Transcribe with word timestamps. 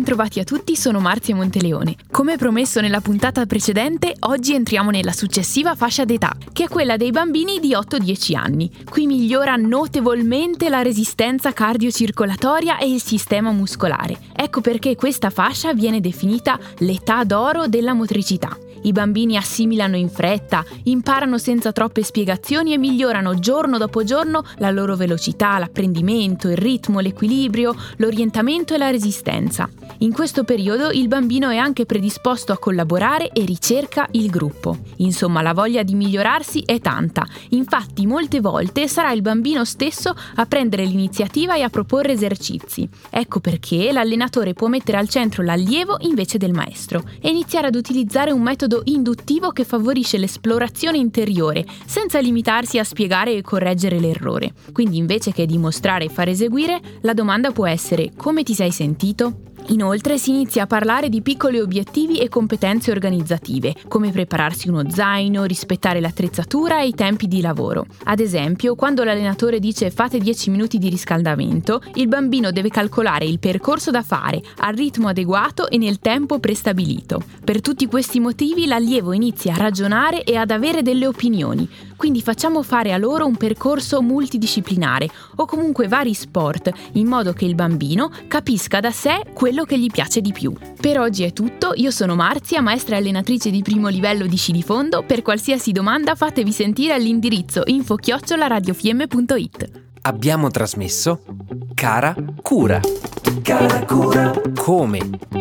Bentrovati 0.00 0.40
a 0.40 0.44
tutti, 0.44 0.76
sono 0.76 0.98
Marzia 0.98 1.34
Monteleone. 1.34 1.94
Come 2.10 2.38
promesso 2.38 2.80
nella 2.80 3.02
puntata 3.02 3.44
precedente, 3.44 4.14
oggi 4.20 4.54
entriamo 4.54 4.88
nella 4.88 5.12
successiva 5.12 5.74
fascia 5.74 6.06
d'età, 6.06 6.34
che 6.54 6.64
è 6.64 6.68
quella 6.68 6.96
dei 6.96 7.10
bambini 7.10 7.60
di 7.60 7.74
8-10 7.74 8.34
anni. 8.34 8.70
Qui 8.88 9.04
migliora 9.04 9.56
notevolmente 9.56 10.70
la 10.70 10.80
resistenza 10.80 11.52
cardiocircolatoria 11.52 12.78
e 12.78 12.90
il 12.90 13.02
sistema 13.02 13.52
muscolare. 13.52 14.18
Ecco 14.32 14.62
perché 14.62 14.96
questa 14.96 15.28
fascia 15.28 15.74
viene 15.74 16.00
definita 16.00 16.58
l'età 16.78 17.22
d'oro 17.24 17.66
della 17.66 17.92
motricità. 17.92 18.56
I 18.82 18.92
bambini 18.92 19.36
assimilano 19.36 19.96
in 19.96 20.08
fretta, 20.08 20.64
imparano 20.84 21.36
senza 21.36 21.70
troppe 21.72 22.02
spiegazioni 22.02 22.72
e 22.72 22.78
migliorano 22.78 23.38
giorno 23.38 23.76
dopo 23.76 24.04
giorno 24.04 24.42
la 24.56 24.70
loro 24.70 24.96
velocità, 24.96 25.58
l'apprendimento, 25.58 26.48
il 26.48 26.56
ritmo, 26.56 27.00
l'equilibrio, 27.00 27.74
l'orientamento 27.96 28.74
e 28.74 28.78
la 28.78 28.90
resistenza. 28.90 29.68
In 29.98 30.12
questo 30.12 30.44
periodo 30.44 30.90
il 30.90 31.08
bambino 31.08 31.50
è 31.50 31.56
anche 31.56 31.84
predisposto 31.84 32.52
a 32.52 32.58
collaborare 32.58 33.30
e 33.32 33.44
ricerca 33.44 34.08
il 34.12 34.30
gruppo. 34.30 34.78
Insomma, 34.96 35.42
la 35.42 35.52
voglia 35.52 35.82
di 35.82 35.94
migliorarsi 35.94 36.62
è 36.64 36.80
tanta. 36.80 37.26
Infatti, 37.50 38.06
molte 38.06 38.40
volte 38.40 38.88
sarà 38.88 39.12
il 39.12 39.20
bambino 39.20 39.64
stesso 39.66 40.14
a 40.36 40.46
prendere 40.46 40.84
l'iniziativa 40.84 41.54
e 41.54 41.62
a 41.62 41.68
proporre 41.68 42.12
esercizi. 42.12 42.88
Ecco 43.10 43.40
perché 43.40 43.92
l'allenatore 43.92 44.54
può 44.54 44.68
mettere 44.68 44.96
al 44.96 45.08
centro 45.08 45.42
l'allievo 45.42 45.96
invece 46.00 46.38
del 46.38 46.52
maestro 46.52 47.02
e 47.20 47.28
iniziare 47.28 47.66
ad 47.66 47.74
utilizzare 47.74 48.30
un 48.30 48.40
metodo 48.40 48.69
induttivo 48.84 49.50
che 49.50 49.64
favorisce 49.64 50.18
l'esplorazione 50.18 50.98
interiore, 50.98 51.64
senza 51.86 52.20
limitarsi 52.20 52.78
a 52.78 52.84
spiegare 52.84 53.34
e 53.34 53.42
correggere 53.42 53.98
l'errore. 53.98 54.52
Quindi 54.72 54.96
invece 54.96 55.32
che 55.32 55.46
dimostrare 55.46 56.04
e 56.04 56.08
far 56.08 56.28
eseguire, 56.28 56.80
la 57.02 57.14
domanda 57.14 57.50
può 57.50 57.66
essere 57.66 58.12
come 58.16 58.42
ti 58.42 58.54
sei 58.54 58.70
sentito? 58.70 59.49
Inoltre 59.70 60.18
si 60.18 60.30
inizia 60.30 60.64
a 60.64 60.66
parlare 60.66 61.08
di 61.08 61.22
piccoli 61.22 61.60
obiettivi 61.60 62.18
e 62.18 62.28
competenze 62.28 62.90
organizzative, 62.90 63.74
come 63.86 64.10
prepararsi 64.10 64.68
uno 64.68 64.90
zaino, 64.90 65.44
rispettare 65.44 66.00
l'attrezzatura 66.00 66.80
e 66.80 66.88
i 66.88 66.94
tempi 66.94 67.28
di 67.28 67.40
lavoro. 67.40 67.86
Ad 68.04 68.18
esempio, 68.18 68.74
quando 68.74 69.04
l'allenatore 69.04 69.60
dice 69.60 69.92
fate 69.92 70.18
10 70.18 70.50
minuti 70.50 70.78
di 70.78 70.88
riscaldamento, 70.88 71.82
il 71.94 72.08
bambino 72.08 72.50
deve 72.50 72.68
calcolare 72.68 73.26
il 73.26 73.38
percorso 73.38 73.92
da 73.92 74.02
fare 74.02 74.42
al 74.56 74.74
ritmo 74.74 75.06
adeguato 75.06 75.68
e 75.68 75.78
nel 75.78 76.00
tempo 76.00 76.40
prestabilito. 76.40 77.22
Per 77.44 77.60
tutti 77.60 77.86
questi 77.86 78.18
motivi 78.18 78.66
l'allievo 78.66 79.12
inizia 79.12 79.54
a 79.54 79.58
ragionare 79.58 80.24
e 80.24 80.34
ad 80.34 80.50
avere 80.50 80.82
delle 80.82 81.06
opinioni, 81.06 81.68
quindi 82.00 82.22
facciamo 82.22 82.62
fare 82.62 82.94
a 82.94 82.96
loro 82.96 83.26
un 83.26 83.36
percorso 83.36 84.00
multidisciplinare 84.00 85.06
o 85.36 85.44
comunque 85.44 85.86
vari 85.86 86.14
sport, 86.14 86.72
in 86.92 87.06
modo 87.06 87.34
che 87.34 87.44
il 87.44 87.54
bambino 87.54 88.10
capisca 88.26 88.80
da 88.80 88.90
sé 88.90 89.26
quello 89.34 89.59
che 89.64 89.78
gli 89.78 89.90
piace 89.90 90.20
di 90.20 90.32
più. 90.32 90.52
Per 90.80 90.98
oggi 90.98 91.24
è 91.24 91.32
tutto, 91.32 91.72
io 91.74 91.90
sono 91.90 92.14
Marzia, 92.14 92.60
maestra 92.60 92.96
allenatrice 92.96 93.50
di 93.50 93.62
primo 93.62 93.88
livello 93.88 94.26
di 94.26 94.36
sci 94.36 94.52
di 94.52 94.62
fondo, 94.62 95.02
per 95.02 95.22
qualsiasi 95.22 95.72
domanda 95.72 96.14
fatevi 96.14 96.52
sentire 96.52 96.94
all'indirizzo 96.94 97.62
info-radiofm.it. 97.64 99.70
Abbiamo 100.02 100.48
trasmesso 100.48 101.22
Cara 101.74 102.14
Cura. 102.40 102.80
Cara 103.42 103.84
cura, 103.84 104.32
Come, 104.56 104.98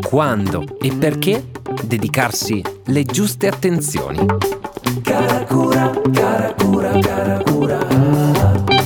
quando 0.08 0.78
e 0.80 0.94
perché 0.94 1.50
dedicarsi 1.83 2.61
le 2.86 3.04
giuste 3.04 3.48
attenzioni. 3.48 4.26
cara 5.02 5.43
cura, 5.45 5.92
cara 6.11 6.54
cura, 6.54 6.99
cara 6.99 7.42
cura. 7.43 8.79